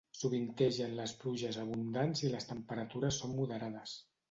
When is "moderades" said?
3.45-3.97